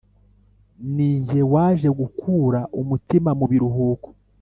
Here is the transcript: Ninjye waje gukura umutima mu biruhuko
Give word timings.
Ninjye 0.93 1.39
waje 1.53 1.89
gukura 1.99 2.59
umutima 2.81 3.29
mu 3.39 3.45
biruhuko 3.51 4.07